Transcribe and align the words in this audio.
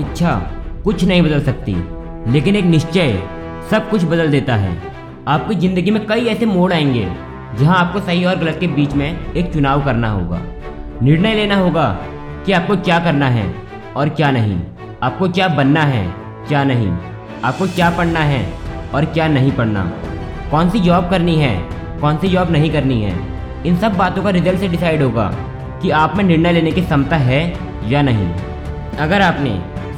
इच्छा 0.00 0.34
कुछ 0.84 1.04
नहीं 1.04 1.22
बदल 1.22 1.42
सकती, 1.42 1.76
लेकिन 2.32 2.56
एक 2.56 2.64
निश्चय 2.64 3.18
सब 3.70 3.88
कुछ 3.90 4.04
बदल 4.04 4.30
देता 4.30 4.54
है। 4.56 4.76
आपकी 5.28 5.54
ज़िंदगी 5.56 5.90
में 5.90 6.06
कई 6.06 6.26
ऐसे 6.26 6.46
मोड़ 6.46 6.72
आएँगे, 6.72 7.08
जहाँ 7.58 7.76
आपको 7.78 8.00
सही 8.00 8.24
और 8.24 8.36
गलत 8.36 8.56
के 8.60 8.66
बीच 8.68 8.92
में 8.92 9.34
एक 9.34 9.52
चुनाव 9.52 9.84
करना 9.84 10.10
होगा। 10.10 10.40
निर्णय 11.02 11.34
लेना 11.34 11.56
होगा 11.56 11.88
कि 12.46 12.52
आपको 12.52 12.76
क्या 12.76 12.98
करना 13.00 13.28
है 13.28 13.52
और 13.96 14.08
क्या 14.08 14.30
नहीं, 14.30 14.60
आपको 15.02 15.28
क्या 15.28 15.48
बनना 15.48 15.82
है, 15.84 16.06
क्या 16.48 16.64
नहीं, 16.64 16.90
आपको 17.44 17.66
क्या 17.66 17.90
पढ़ना 17.90 18.20
है 18.20 18.44
और 18.94 19.04
क्या 19.04 19.28
नहीं 19.28 19.52
पढ़ना। 19.52 19.84
कौन 20.50 20.70
सी 20.70 20.80
जॉब 20.80 21.10
करनी 21.10 21.36
है, 21.36 21.54
कौन 22.00 22.16
सी 22.18 22.28
जॉब 22.28 22.50
नहीं 22.50 22.70
करनी 22.70 23.02
है, 23.02 23.14
इन 23.66 23.76
सब 23.76 23.96
बातों 23.96 24.22
का 24.22 24.30
रिज़ल्ट 24.30 24.60
से 24.60 24.68
डिसाइड 24.68 25.02
होगा 25.02 25.30
कि 25.82 25.90
आप 25.94 26.16
में 26.16 26.24
निर्णय 26.24 26.52
लेने 26.52 26.72
की 26.72 26.82
क्षमता 26.82 27.16
है 27.18 27.42
या 27.88 28.02
नहीं। 28.02 28.28
अगर 28.98 29.22
आपने 29.22 29.50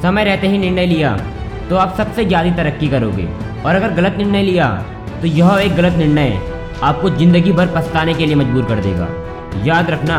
समय 0.03 0.23
रहते 0.23 0.47
ही 0.47 0.57
निर्णय 0.57 0.85
लिया 0.85 1.15
तो 1.69 1.75
आप 1.77 1.93
सबसे 1.97 2.25
ज़्यादा 2.25 2.55
तरक्की 2.55 2.87
करोगे। 2.89 3.27
और 3.65 3.75
अगर 3.75 3.93
गलत 3.95 4.15
निर्णय 4.17 4.43
लिया 4.43 4.67
तो 5.21 5.27
यह 5.29 5.59
एक 5.59 5.75
गलत 5.75 5.93
निर्णय 5.97 6.39
आपको 6.83 7.09
ज़िंदगी 7.11 7.51
भर 7.51 7.67
पछताने 7.75 8.13
के 8.13 8.25
लिए 8.25 8.35
मजबूर 8.35 8.65
कर 8.65 8.79
देगा। 8.81 9.07
याद 9.65 9.89
रखना, 9.89 10.17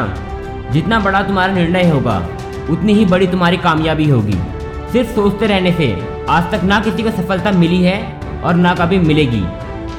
जितना 0.72 1.00
बड़ा 1.00 1.22
तुम्हारा 1.22 1.52
निर्णय 1.54 1.88
होगा, 1.90 2.16
उतनी 2.70 2.92
ही 2.94 3.04
बड़ी 3.04 3.26
तुम्हारी 3.26 3.56
कामयाबी 3.58 4.08
होगी। 4.08 4.38
सिर्फ़ 4.92 5.10
सोचते 5.10 5.46
रहने 5.46 5.72
से 5.72 5.92
आज 6.30 6.50
तक 6.52 6.64
ना 6.64 6.80
किसी 6.80 7.02
को 7.02 7.10
सफलता 7.12 7.52
मिली 7.54 7.82
है 7.82 7.98
और 8.42 8.54
ना 8.56 8.74
कभी 8.74 8.98
मिलेगी। 9.00 9.44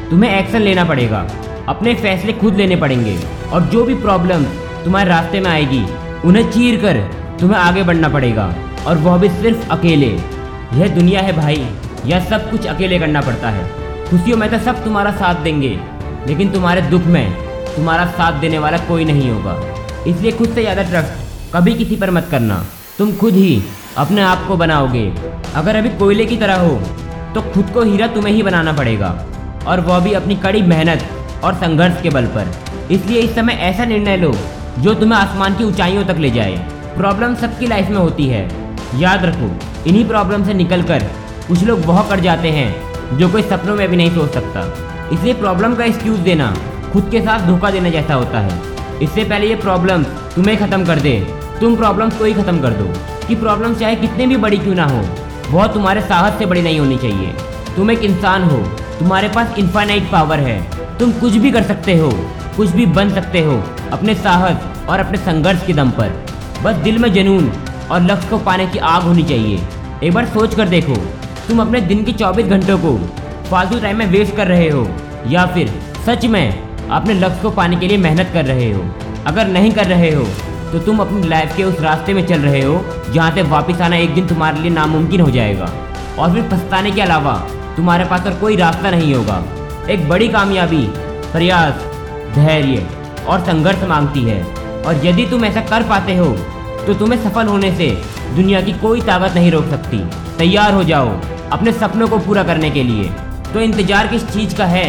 तुम्हें 0.09 0.31
एक्शन 0.31 0.61
लेना 0.61 0.85
पड़ेगा, 0.85 1.25
अपने 1.69 1.93
फैसले 1.95 2.33
खुद 2.35 2.55
लेने 2.55 2.75
पड़ेंगे, 2.77 3.17
और 3.51 3.61
जो 3.65 3.83
भी 3.85 3.95
प्रॉब्लम 4.01 4.43
तुम्हारे 4.83 5.09
रास्ते 5.09 5.39
में 5.39 5.49
आएगी, 5.51 5.85
उन्हें 6.25 6.51
चीर 6.51 6.81
कर 6.81 6.97
तुम्हें 7.39 7.59
आगे 7.59 7.83
बढ़ना 7.83 8.09
पड़ेगा। 8.09 8.53
और 8.87 8.97
वह 8.97 9.17
भी 9.17 9.29
सिर्फ़ 9.31 9.69
अकेले। 9.71 10.11
यह 10.73 10.87
दुनिया 10.95 11.21
है 11.21 11.33
भाई, 11.33 11.65
यह 12.05 12.25
सब 12.25 12.49
कुछ 12.51 12.65
अकेले 12.67 12.99
करना 12.99 13.21
पड़ता 13.21 13.49
है। 13.49 13.65
खुशियों 14.05 14.37
में 14.37 14.49
तो 14.51 14.57
सब 14.59 14.83
तुम्हारा 14.83 15.11
साथ 15.13 15.43
देंगे, 15.43 15.77
लेकिन 16.27 16.51
तुम्हारे 16.51 16.81
दुख 16.83 17.05
में 17.07 17.33
तुम्हारा 17.75 18.05
साथ 18.07 18.39
देने 18.41 18.59
वाला 18.59 18.77
कोई 18.87 19.05
नहीं 19.05 19.29
होगा। 19.29 19.55
इसलिए 20.07 20.31
खुद 20.31 20.49
से 20.49 20.61
ज़्यादा 20.61 20.83
ट्रस्ट 20.83 21.53
कभी 21.53 21.73
किसी 21.75 21.95
पर 21.95 22.11
मत 22.11 22.27
करना। 22.31 22.63
तुम 22.97 23.15
खुद 23.17 23.33
ही 23.33 23.61
अपने 23.97 24.21
आप 24.23 24.45
को 24.47 24.57
बनाओगे। 24.57 25.11
अगर 25.55 25.75
अभी 25.75 25.89
कोयले 25.97 26.25
की 26.25 26.37
तरह 26.37 26.59
हो 26.59 26.79
तो 27.35 27.41
खुद 27.43 27.69
को 27.69 27.81
हीरा 27.83 28.07
तुम्हें 28.07 28.33
ही 28.33 28.43
बनाना 28.43 28.73
पड़ेगा। 28.73 29.09
और 29.67 29.79
वह 29.81 29.99
भी 29.99 30.13
अपनी 30.13 30.35
कड़ी 30.37 30.61
मेहनत 30.63 31.03
और 31.43 31.53
संघर्ष 31.55 32.01
के 32.01 32.09
बल 32.09 32.25
पर। 32.35 32.51
इसलिए 32.91 33.21
इस 33.21 33.33
समय 33.35 33.53
ऐसा 33.61 33.85
निर्णय 33.85 34.17
लो, 34.17 34.31
जो 34.79 34.93
तुम्हें 34.93 35.19
आसमान 35.19 35.55
की 35.55 35.63
ऊंचाइयों 35.63 36.03
तक 36.05 36.17
ले 36.17 36.29
जाए। 36.31 36.55
प्रॉब्लम 36.97 37.35
सबकी 37.35 37.67
लाइफ 37.67 37.89
में 37.89 37.97
होती 37.97 38.27
है। 38.27 38.47
याद 38.95 39.25
रखो, 39.25 39.51
इन्हीं 39.87 40.07
प्रॉब्लम 40.07 40.45
से 40.45 40.53
निकल 40.53 40.81
कर 40.81 41.03
कुछ 41.47 41.63
लोग 41.63 41.85
वह 41.85 42.01
कर 42.01 42.19
जाते 42.19 42.49
हैं 42.49 43.17
जो 43.17 43.29
कोई 43.29 43.41
सपनों 43.41 43.75
में 43.75 43.87
भी 43.89 43.97
नहीं 43.97 44.11
सोच 44.11 44.31
सकता। 44.31 44.61
इसलिए 45.13 45.33
प्रॉब्लम 45.33 45.75
का 45.75 45.83
एक्सक्यूज 45.83 46.19
देना, 46.19 46.55
खुद 46.93 47.09
के 47.11 47.21
साथ 47.21 47.39
धोखा 47.39 47.71
देना 47.71 47.89
जैसा 47.89 48.13
होता 48.13 48.39
है। 48.39 48.61
इससे 49.01 49.23
पहले 49.23 49.47
ये 49.47 49.55
प्रॉब्लम 49.55 50.03
तुम्हें 50.03 50.57
ख़त्म 50.57 50.85
कर 50.85 50.99
दे। 50.99 51.27
तुम 51.59 51.75
प्रॉब्लम्स 51.75 52.17
को 52.17 52.25
ही 52.25 52.33
ख़त्म 52.33 52.59
कर 52.59 52.69
दो। 52.69 52.93
कि 53.27 53.35
प्रॉब्लम 53.35 53.73
चाहे 53.73 53.95
कितने 53.95 54.27
भी 54.27 54.37
बड़ी 54.37 54.57
क्यों 54.57 54.75
ना 54.75 54.85
हो, 54.85 55.05
वह 55.51 55.67
तुम्हारे 55.67 56.01
साहस 56.01 56.37
से 56.39 56.45
बड़ी 56.45 56.61
नहीं 56.61 56.79
होनी 56.79 56.97
चाहिए। 56.97 57.27
तुम 57.75 57.91
एक 57.91 57.99
इंसान 57.99 58.43
हो, 58.43 58.57
तुम्हारे 58.99 59.29
पास 59.29 59.55
इन्फाइनाइट 59.59 60.11
पावर 60.11 60.39
है। 60.39 60.61
तुम 60.99 61.11
कुछ 61.11 61.33
भी 61.33 61.51
कर 61.51 61.63
सकते 61.63 61.97
हो, 61.97 62.11
कुछ 62.57 62.69
भी 62.69 62.85
बन 62.85 63.09
सकते 63.09 63.39
हो, 63.39 63.63
अपने 63.91 64.15
साहस 64.15 64.87
और 64.89 64.99
अपने 64.99 65.17
संघर्ष 65.17 65.65
के 65.65 65.73
दम 65.73 65.89
पर। 65.89 66.25
बस 66.63 66.75
दिल 66.75 66.97
में 66.97 67.13
जुनून 67.13 67.51
और 67.91 68.01
लक्ष्य 68.01 68.29
को 68.29 68.37
पाने 68.39 68.65
की 68.67 68.79
आग 68.79 69.03
होनी 69.03 69.23
चाहिए। 69.23 69.59
एक 70.03 70.13
बार 70.13 70.25
सोच 70.27 70.55
कर 70.55 70.67
देखो, 70.67 70.95
तुम 71.47 71.61
अपने 71.61 71.81
दिन 71.81 72.03
के 72.03 72.11
24 72.13 72.45
घंटों 72.45 72.77
को 72.77 72.97
फालतू 73.49 73.79
टाइम 73.79 73.97
में 73.97 74.05
वेस्ट 74.07 74.35
कर 74.35 74.47
रहे 74.47 74.69
हो, 74.69 74.87
या 75.27 75.45
फिर 75.45 75.73
सच 76.05 76.25
में 76.25 76.89
अपने 76.89 77.13
लक्ष्य 77.13 77.41
को 77.41 77.49
पाने 77.51 77.75
के 77.75 77.87
लिए 77.87 77.97
मेहनत 77.97 78.29
कर 78.33 78.45
रहे 78.45 78.71
हो। 78.71 78.83
अगर 79.27 79.47
नहीं 79.47 79.71
कर 79.71 79.85
रहे 79.87 80.13
हो 80.13 80.25
तो 80.71 80.79
तुम 80.79 80.99
अपनी 80.99 81.27
लाइफ 81.27 81.55
के 81.57 81.63
उस 81.63 81.79
रास्ते 81.81 82.13
में 82.13 82.25
चल 82.27 82.39
रहे 82.39 82.61
हो, 82.61 82.81
जहाँ 83.13 83.31
से 83.31 83.41
वापस 83.43 83.81
आना 83.81 83.95
एक 83.95 84.13
दिन 84.13 84.27
तुम्हारे 84.27 84.59
लिए 84.59 84.71
नामुमकिन 84.71 85.21
हो 85.21 85.29
जाएगा। 85.31 85.69
और 86.19 86.33
फिर 86.33 86.43
पछताने 86.43 86.91
के 86.91 87.01
अलावा, 87.01 87.33
तुम्हारे 87.75 88.05
पास 88.05 88.25
और 88.27 88.33
कोई 88.33 88.55
रास्ता 88.55 88.91
नहीं 88.91 89.13
होगा। 89.13 89.43
एक 89.89 90.07
बड़ी 90.09 90.27
कामयाबी, 90.27 90.85
प्रयास, 91.31 91.85
धैर्य 92.35 92.87
और 93.27 93.45
संघर्ष 93.45 93.83
मांगती 93.83 94.23
है। 94.23 94.43
और 94.85 95.05
यदि 95.05 95.25
तुम 95.25 95.45
ऐसा 95.45 95.61
कर 95.61 95.83
पाते 95.83 96.15
हो 96.15 96.25
तो 96.87 96.93
तुम्हें 96.93 97.23
सफल 97.23 97.47
होने 97.47 97.71
से 97.71 97.89
दुनिया 98.35 98.61
की 98.61 98.73
कोई 98.79 99.01
ताकत 99.01 99.35
नहीं 99.35 99.51
रोक 99.51 99.65
सकती। 99.65 99.97
तैयार 100.37 100.73
हो 100.73 100.83
जाओ 100.83 101.09
अपने 101.53 101.71
सपनों 101.71 102.07
को 102.07 102.17
पूरा 102.19 102.43
करने 102.43 102.69
के 102.69 102.83
लिए। 102.83 103.09
तो 103.53 103.61
इंतज़ार 103.61 104.07
किस 104.07 104.27
चीज़ 104.27 104.55
का 104.57 104.65
है? 104.65 104.85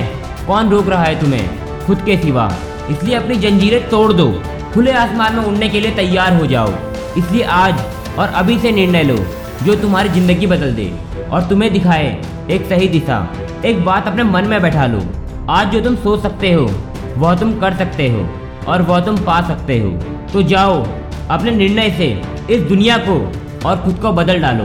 कौन 0.46 0.70
रोक 0.70 0.88
रहा 0.88 1.04
है 1.04 1.20
तुम्हें? 1.20 1.86
खुद 1.86 2.02
के 2.02 2.16
सिवा। 2.16 2.50
इसलिए 2.90 3.14
अपनी 3.14 3.36
जंजीरें 3.36 3.88
तोड़ 3.90 4.12
दो। 4.12 4.30
खुले 4.74 4.92
आसमान 4.94 5.34
में 5.36 5.42
उड़ने 5.44 5.68
के 5.68 5.80
लिए 5.80 5.90
तैयार 5.90 6.36
हो 6.36 6.46
जाओ। 6.46 6.72
इसलिए 7.18 7.42
आज 7.42 7.84
और 8.18 8.28
अभी 8.28 8.58
से 8.58 8.70
निर्णय 8.72 9.02
लो, 9.02 9.16
जो 9.62 9.74
तुम्हारी 9.74 10.08
ज़िंदगी 10.08 10.46
बदल 10.46 10.72
दे 10.74 10.92
और 11.32 11.46
तुम्हें 11.48 11.72
दिखाए 11.72 12.06
एक 12.50 12.66
सही 12.68 12.88
दिशा। 12.88 13.26
एक 13.64 13.84
बात 13.84 14.06
अपने 14.08 14.24
मन 14.24 14.44
में 14.44 14.60
बैठा 14.62 14.86
लो। 14.86 15.00
आज 15.50 15.72
जो 15.72 15.80
तुम 15.80 15.96
सोच 15.96 16.22
सकते 16.22 16.52
हो, 16.52 16.68
वह 17.16 17.34
तुम 17.36 17.58
कर 17.60 17.76
सकते 17.76 18.08
हो 18.10 18.28
और 18.68 18.82
वह 18.82 19.00
तुम 19.00 19.16
पा 19.16 19.40
सकते 19.48 19.78
हो। 19.80 19.90
तो 20.32 20.42
जाओ 20.42 20.84
अपने 21.30 21.50
निर्णय 21.50 21.90
से 21.90 22.06
इस 22.54 22.60
दुनिया 22.62 22.96
को 23.06 23.14
और 23.68 23.80
खुद 23.84 23.98
को 24.02 24.12
बदल 24.12 24.40
डालो। 24.40 24.64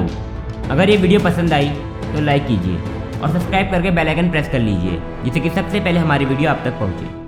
अगर 0.69 0.89
ये 0.89 0.97
वीडियो 0.97 1.19
पसंद 1.19 1.53
आई 1.53 1.69
तो 2.03 2.21
लाइक 2.21 2.45
कीजिए 2.47 2.75
और 3.19 3.29
सब्सक्राइब 3.29 3.71
करके 3.71 3.91
बेल 3.91 4.07
आइकन 4.07 4.29
प्रेस 4.31 4.49
कर 4.49 4.59
लीजिए, 4.59 5.01
जिससे 5.23 5.39
कि 5.39 5.49
सबसे 5.49 5.79
पहले 5.79 5.99
हमारी 5.99 6.25
वीडियो 6.25 6.49
आप 6.49 6.61
तक 6.65 6.79
पहुँचे। 6.79 7.20